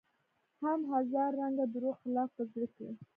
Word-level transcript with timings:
هم 0.63 0.79
هزار 0.93 1.29
رنګه 1.41 1.65
دروغ 1.73 1.95
خلاف 2.03 2.29
په 2.37 2.43
زړه 2.51 2.67
کې 2.75 2.87